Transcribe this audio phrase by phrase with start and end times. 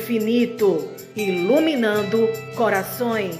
[0.00, 2.26] infinito, iluminando
[2.56, 3.38] corações.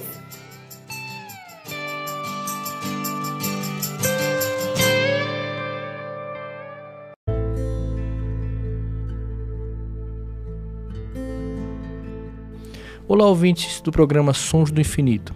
[13.07, 15.33] Olá, ouvintes do programa Sons do Infinito.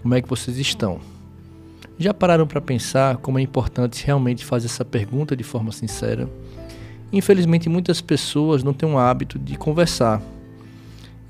[0.00, 1.00] Como é que vocês estão?
[1.98, 6.30] Já pararam para pensar como é importante realmente fazer essa pergunta de forma sincera?
[7.12, 10.22] Infelizmente, muitas pessoas não têm o hábito de conversar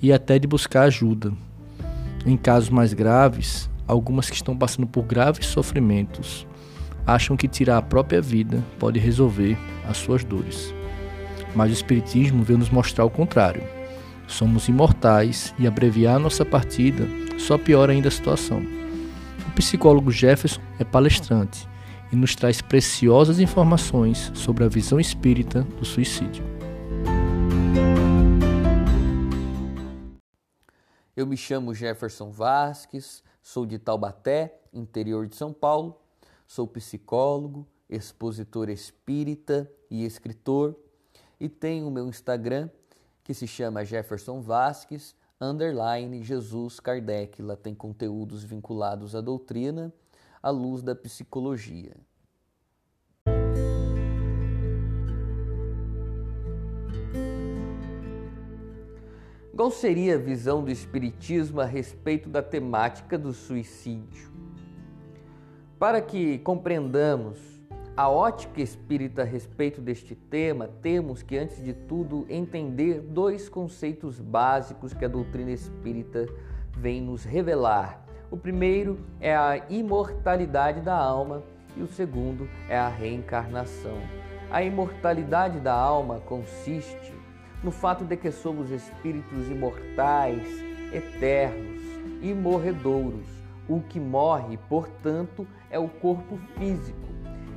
[0.01, 1.33] e até de buscar ajuda.
[2.27, 6.47] Em casos mais graves, algumas que estão passando por graves sofrimentos
[7.07, 9.57] acham que tirar a própria vida pode resolver
[9.89, 10.75] as suas dores.
[11.55, 13.79] Mas o Espiritismo veio nos mostrar o contrário
[14.29, 18.63] Somos imortais e abreviar nossa partida só piora ainda a situação.
[19.49, 21.67] O psicólogo Jefferson é palestrante
[22.13, 26.45] e nos traz preciosas informações sobre a visão espírita do suicídio.
[31.19, 36.01] Eu me chamo Jefferson Vasques, sou de Taubaté, interior de São Paulo.
[36.47, 40.79] Sou psicólogo, expositor espírita e escritor
[41.41, 42.71] e tenho o meu Instagram
[43.25, 47.43] que se chama Jefferson Vasques, underline Jesus Kardec.
[47.43, 49.93] Lá tem conteúdos vinculados à doutrina
[50.41, 51.97] à luz da psicologia.
[59.59, 64.31] Qual seria a visão do Espiritismo a respeito da temática do suicídio?
[65.81, 67.41] Para que compreendamos
[67.97, 74.21] a ótica espírita a respeito deste tema, temos que, antes de tudo, entender dois conceitos
[74.21, 76.29] básicos que a doutrina espírita
[76.77, 78.07] vem nos revelar.
[78.31, 81.43] O primeiro é a imortalidade da alma
[81.77, 83.99] e o segundo é a reencarnação.
[84.53, 87.18] A imortalidade da alma consiste
[87.63, 90.47] no fato de que somos espíritos imortais,
[90.93, 91.83] eternos
[92.23, 93.27] e morredouros.
[93.69, 97.09] O que morre, portanto, é o corpo físico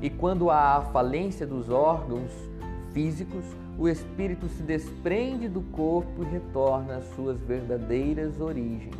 [0.02, 2.32] e quando há a falência dos órgãos
[2.92, 3.46] físicos,
[3.78, 8.96] o espírito se desprende do corpo e retorna às suas verdadeiras origens,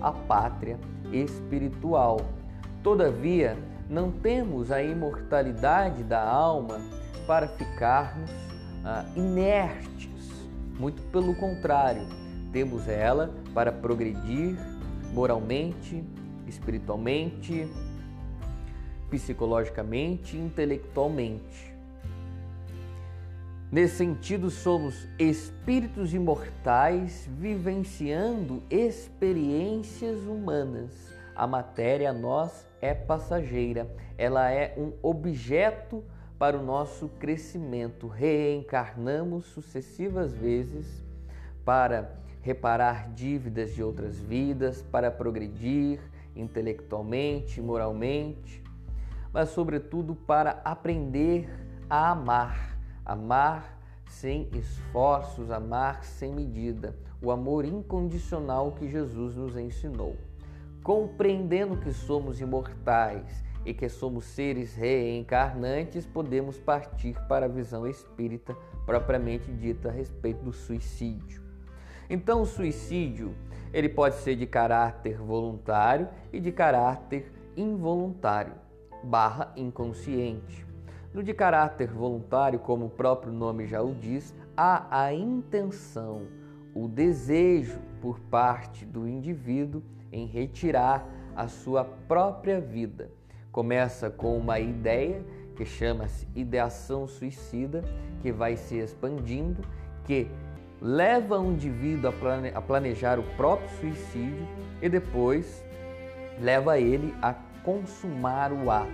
[0.00, 0.78] a pátria
[1.12, 2.20] espiritual.
[2.82, 3.56] Todavia,
[3.88, 6.80] não temos a imortalidade da alma
[7.26, 8.30] para ficarmos
[8.82, 10.15] ah, inertes.
[10.78, 12.02] Muito pelo contrário,
[12.52, 14.56] temos ela para progredir
[15.12, 16.04] moralmente,
[16.46, 17.66] espiritualmente,
[19.08, 21.74] psicologicamente e intelectualmente.
[23.72, 30.92] Nesse sentido, somos espíritos imortais vivenciando experiências humanas.
[31.34, 36.04] A matéria a nós é passageira, ela é um objeto
[36.38, 38.06] para o nosso crescimento.
[38.06, 41.04] Reencarnamos sucessivas vezes
[41.64, 46.00] para reparar dívidas de outras vidas, para progredir
[46.34, 48.62] intelectualmente, moralmente,
[49.32, 51.48] mas, sobretudo, para aprender
[51.90, 52.78] a amar.
[53.04, 56.96] Amar sem esforços, amar sem medida.
[57.20, 60.16] O amor incondicional que Jesus nos ensinou.
[60.82, 68.56] Compreendendo que somos imortais e que somos seres reencarnantes, podemos partir para a visão espírita
[68.86, 71.42] propriamente dita a respeito do suicídio.
[72.08, 73.34] Então, o suicídio
[73.72, 78.54] ele pode ser de caráter voluntário e de caráter involuntário
[79.02, 80.64] barra inconsciente.
[81.12, 86.28] No de caráter voluntário, como o próprio nome já o diz, há a intenção,
[86.72, 91.04] o desejo por parte do indivíduo em retirar
[91.34, 93.10] a sua própria vida.
[93.56, 95.24] Começa com uma ideia
[95.56, 97.82] que chama-se ideação suicida,
[98.20, 99.62] que vai se expandindo,
[100.04, 100.28] que
[100.78, 102.12] leva o indivíduo
[102.54, 104.46] a planejar o próprio suicídio
[104.82, 105.64] e depois
[106.38, 107.32] leva ele a
[107.64, 108.92] consumar o ato.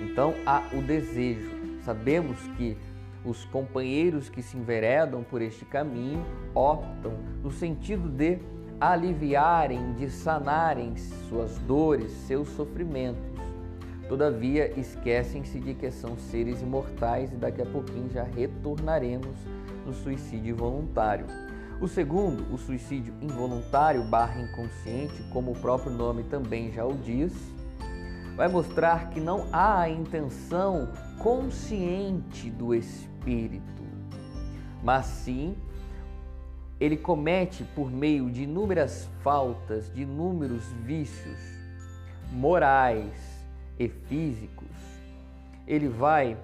[0.00, 1.50] Então há o desejo.
[1.84, 2.78] Sabemos que
[3.22, 6.24] os companheiros que se enveredam por este caminho
[6.54, 7.12] optam
[7.42, 8.38] no sentido de
[8.80, 10.96] aliviarem, de sanarem
[11.28, 13.33] suas dores, seus sofrimentos.
[14.08, 19.36] Todavia, esquecem-se de que são seres imortais e daqui a pouquinho já retornaremos
[19.86, 21.26] no suicídio voluntário.
[21.80, 27.32] O segundo, o suicídio involuntário barra inconsciente, como o próprio nome também já o diz,
[28.36, 33.82] vai mostrar que não há a intenção consciente do espírito,
[34.82, 35.56] mas sim
[36.78, 41.38] ele comete por meio de inúmeras faltas, de inúmeros vícios
[42.32, 43.33] morais
[43.78, 44.68] e físicos,
[45.66, 46.36] ele vai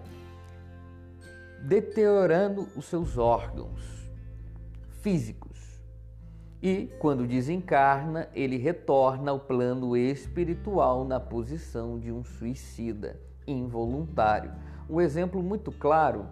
[1.63, 4.11] deteriorando os seus órgãos
[5.03, 5.51] físicos.
[6.63, 14.53] e, quando desencarna, ele retorna ao plano espiritual na posição de um suicida involuntário.
[14.89, 16.27] Um exemplo muito claro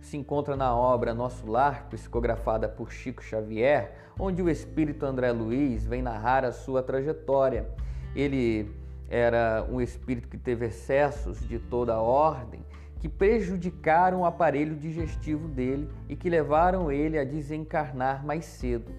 [0.00, 5.86] se encontra na obra Nosso Lar, psicografada por Chico Xavier, onde o espírito André Luiz
[5.86, 7.68] vem narrar a sua trajetória.
[8.14, 8.74] Ele
[9.10, 12.64] era um espírito que teve excessos de toda a ordem
[13.00, 18.92] que prejudicaram o aparelho digestivo dele e que levaram ele a desencarnar mais cedo.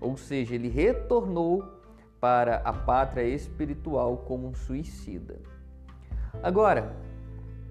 [0.00, 1.62] Ou seja, ele retornou
[2.18, 5.38] para a pátria espiritual como um suicida.
[6.42, 6.96] Agora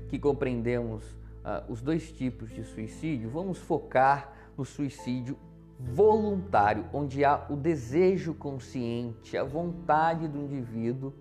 [0.08, 5.36] que compreendemos uh, os dois tipos de suicídio, vamos focar no suicídio
[5.80, 11.12] voluntário, onde há o desejo consciente, a vontade do indivíduo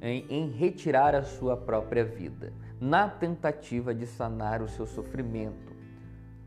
[0.00, 5.70] em, em retirar a sua própria vida, na tentativa de sanar o seu sofrimento.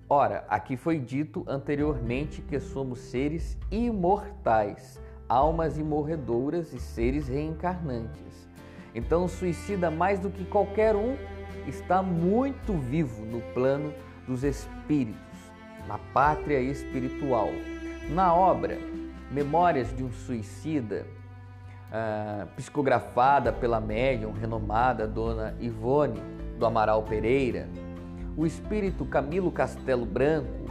[0.09, 8.49] Ora, aqui foi dito anteriormente que somos seres imortais, almas imorredoras e seres reencarnantes.
[8.93, 11.15] Então, o suicida, mais do que qualquer um,
[11.67, 13.93] está muito vivo no plano
[14.27, 15.39] dos espíritos,
[15.87, 17.49] na pátria espiritual.
[18.09, 18.77] Na obra
[19.31, 21.07] Memórias de um Suicida,
[21.93, 26.19] uh, psicografada pela médium renomada Dona Ivone
[26.57, 27.69] do Amaral Pereira,
[28.35, 30.63] o espírito Camilo Castelo Branco,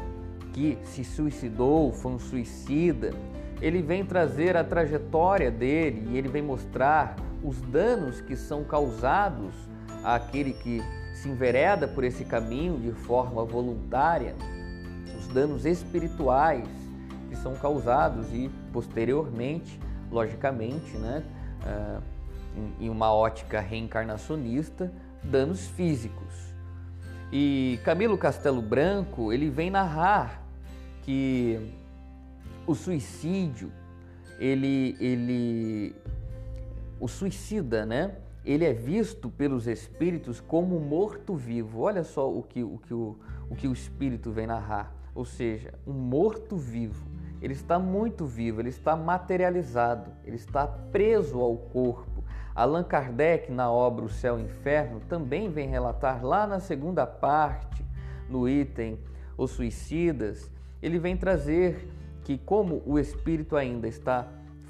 [0.52, 3.12] que se suicidou, foi um suicida,
[3.60, 9.54] ele vem trazer a trajetória dele e ele vem mostrar os danos que são causados
[10.04, 10.82] àquele que
[11.14, 14.34] se envereda por esse caminho de forma voluntária,
[15.16, 16.68] os danos espirituais
[17.28, 19.78] que são causados e posteriormente
[20.12, 21.24] logicamente, né,
[21.64, 22.02] uh,
[22.78, 24.92] em uma ótica reencarnacionista,
[25.24, 26.52] danos físicos.
[27.32, 30.46] E Camilo Castelo Branco ele vem narrar
[31.00, 31.72] que
[32.66, 33.72] o suicídio,
[34.38, 35.96] ele, ele,
[37.00, 38.16] o suicida, né?
[38.44, 41.80] Ele é visto pelos espíritos como morto-vivo.
[41.80, 43.16] Olha só o que o, que o,
[43.48, 44.92] o que o espírito vem narrar.
[45.14, 47.06] Ou seja, um morto-vivo
[47.42, 52.22] ele está muito vivo, ele está materializado, ele está preso ao corpo.
[52.54, 57.04] Allan Kardec, na obra O Céu e o Inferno, também vem relatar lá na segunda
[57.04, 57.84] parte,
[58.28, 58.96] no item
[59.36, 60.50] Os Suicidas,
[60.80, 61.88] ele vem trazer
[62.22, 64.28] que, como o espírito ainda está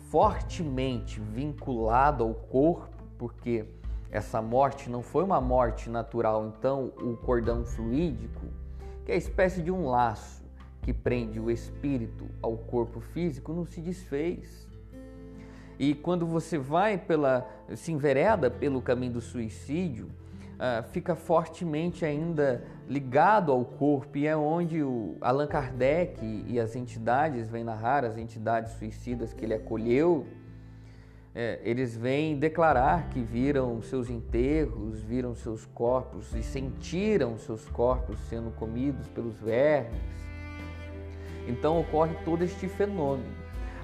[0.09, 3.67] fortemente vinculado ao corpo, porque
[4.11, 8.47] essa morte não foi uma morte natural, então o cordão fluídico,
[9.05, 10.42] que é a espécie de um laço,
[10.83, 14.69] que prende o espírito ao corpo físico não se desfez.
[15.79, 22.65] E quando você vai pela, se envereda pelo caminho do suicídio, uh, fica fortemente ainda
[22.89, 28.17] ligado ao corpo e é onde o Allan Kardec e as entidades vêm narrar, as
[28.17, 30.27] entidades suicidas que ele acolheu,
[31.35, 38.19] é, eles vêm declarar que viram seus enterros, viram seus corpos e sentiram seus corpos
[38.29, 40.23] sendo comidos pelos vermes
[41.47, 43.35] então ocorre todo este fenômeno.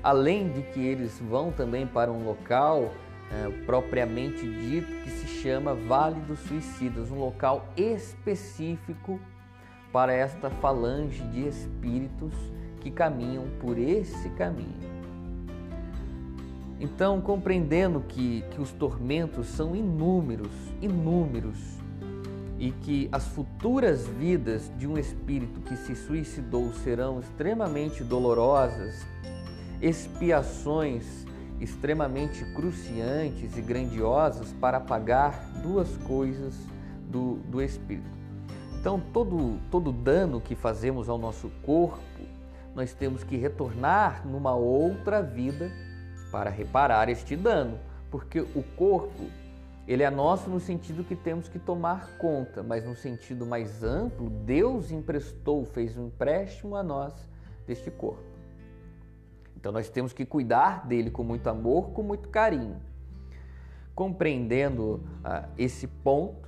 [0.03, 2.91] Além de que eles vão também para um local
[3.31, 9.21] é, propriamente dito que se chama Vale dos Suicidas, um local específico
[9.93, 12.33] para esta falange de espíritos
[12.81, 14.89] que caminham por esse caminho.
[16.81, 21.59] Então, compreendendo que, que os tormentos são inúmeros, inúmeros,
[22.59, 29.07] e que as futuras vidas de um espírito que se suicidou serão extremamente dolorosas,
[29.81, 31.27] expiações
[31.61, 36.55] extremamente cruciantes e grandiosas para pagar duas coisas
[37.09, 38.19] do, do espírito.
[38.79, 41.99] Então, todo, todo dano que fazemos ao nosso corpo,
[42.75, 45.71] nós temos que retornar numa outra vida
[46.31, 47.79] para reparar este dano,
[48.11, 49.25] porque o corpo
[49.89, 54.29] ele é nosso no sentido que temos que tomar conta, mas no sentido mais amplo,
[54.29, 57.15] Deus emprestou, fez um empréstimo a nós
[57.67, 58.23] deste corpo.
[59.57, 62.77] Então nós temos que cuidar dele com muito amor, com muito carinho.
[63.95, 66.47] Compreendendo ah, esse ponto,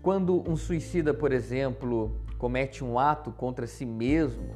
[0.00, 4.54] quando um suicida, por exemplo, comete um ato contra si mesmo,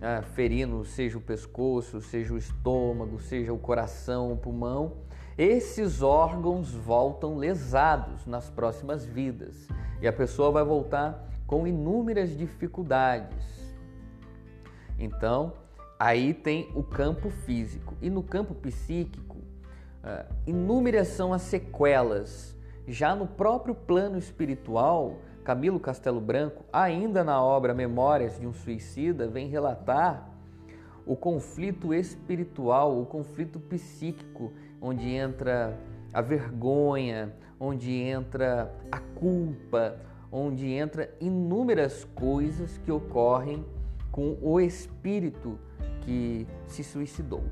[0.00, 5.06] ah, ferindo seja o pescoço, seja o estômago, seja o coração, o pulmão,
[5.38, 9.68] esses órgãos voltam lesados nas próximas vidas
[10.02, 13.72] e a pessoa vai voltar com inúmeras dificuldades.
[14.98, 15.52] Então,
[15.96, 22.56] aí tem o campo físico e no campo psíquico, uh, inúmeras são as sequelas.
[22.88, 29.28] Já no próprio plano espiritual, Camilo Castelo Branco, ainda na obra Memórias de um Suicida,
[29.28, 30.28] vem relatar
[31.08, 35.78] o conflito espiritual, o conflito psíquico, onde entra
[36.12, 39.96] a vergonha, onde entra a culpa,
[40.30, 43.64] onde entra inúmeras coisas que ocorrem
[44.10, 45.58] com o espírito
[46.02, 47.44] que se suicidou.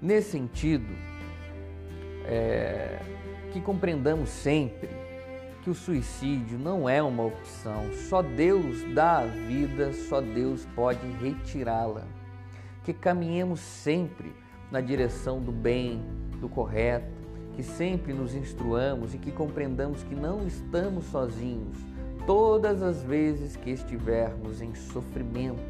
[0.00, 0.92] Nesse sentido,
[2.24, 2.98] é,
[3.52, 4.88] que compreendamos sempre
[5.62, 11.06] que o suicídio não é uma opção, só Deus dá a vida, só Deus pode
[11.22, 12.02] retirá-la.
[12.82, 14.34] Que caminhemos sempre
[14.72, 16.02] na direção do bem,
[16.40, 17.12] do correto,
[17.54, 21.76] que sempre nos instruamos e que compreendamos que não estamos sozinhos
[22.26, 25.62] todas as vezes que estivermos em sofrimento,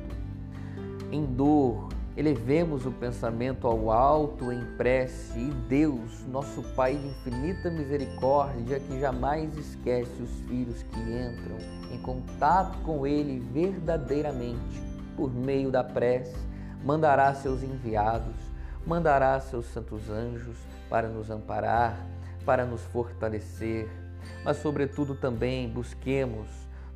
[1.10, 7.70] em dor, Elevemos o pensamento ao alto em prece e Deus, nosso Pai de infinita
[7.70, 11.56] misericórdia, que jamais esquece os filhos que entram
[11.90, 14.82] em contato com Ele verdadeiramente
[15.16, 16.36] por meio da prece,
[16.84, 18.34] mandará seus enviados,
[18.86, 20.56] mandará seus santos anjos
[20.88, 22.06] para nos amparar,
[22.44, 23.88] para nos fortalecer,
[24.44, 26.48] mas, sobretudo, também busquemos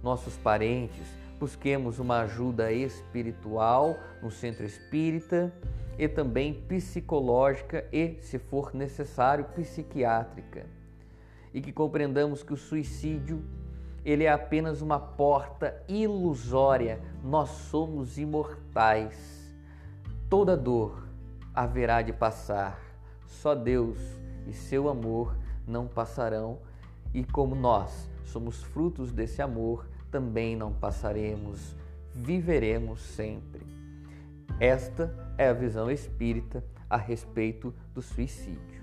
[0.03, 1.07] nossos parentes
[1.39, 5.53] busquemos uma ajuda espiritual no centro espírita
[5.99, 10.67] e também psicológica e, se for necessário, psiquiátrica.
[11.53, 13.43] E que compreendamos que o suicídio
[14.05, 17.01] ele é apenas uma porta ilusória.
[17.25, 19.53] Nós somos imortais.
[20.29, 21.06] Toda dor
[21.57, 22.79] haverá de passar.
[23.27, 23.99] Só Deus
[24.47, 25.35] e seu amor
[25.67, 26.59] não passarão.
[27.15, 31.75] E como nós somos frutos desse amor, também não passaremos,
[32.15, 33.67] viveremos sempre.
[34.61, 38.76] Esta é a visão espírita a respeito do suicídio.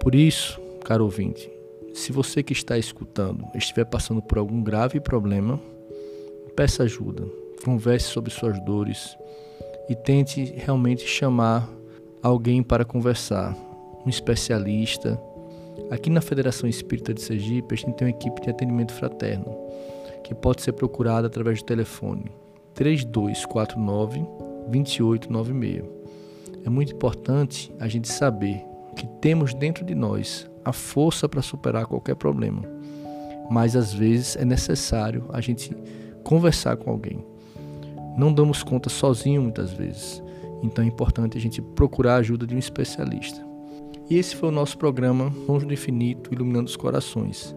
[0.00, 1.50] Por isso, caro ouvinte,
[1.92, 5.60] se você que está escutando estiver passando por algum grave problema,
[6.56, 7.24] peça ajuda,
[7.62, 9.14] converse sobre suas dores
[9.90, 11.68] e tente realmente chamar
[12.22, 13.54] alguém para conversar,
[14.06, 15.20] um especialista.
[15.90, 19.54] Aqui na Federação Espírita de Sergipe, a gente tem uma equipe de atendimento fraterno,
[20.24, 22.30] que pode ser procurada através do telefone
[22.72, 24.20] 3249
[24.68, 25.84] 2896.
[26.64, 31.86] É muito importante a gente saber que temos dentro de nós a força para superar
[31.86, 32.62] qualquer problema,
[33.50, 35.74] mas às vezes é necessário a gente
[36.22, 37.24] conversar com alguém
[38.16, 40.22] não damos conta sozinho muitas vezes.
[40.62, 43.44] Então é importante a gente procurar a ajuda de um especialista.
[44.08, 47.54] E esse foi o nosso programa Longe do Infinito, Iluminando os Corações.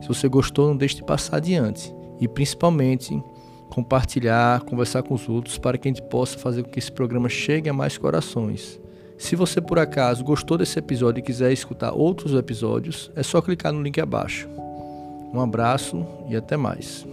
[0.00, 1.94] Se você gostou, não deixe de passar adiante.
[2.20, 3.22] E principalmente
[3.68, 7.28] compartilhar, conversar com os outros para que a gente possa fazer com que esse programa
[7.28, 8.80] chegue a mais corações.
[9.18, 13.72] Se você por acaso gostou desse episódio e quiser escutar outros episódios, é só clicar
[13.72, 14.48] no link abaixo.
[15.32, 17.06] Um abraço e até mais.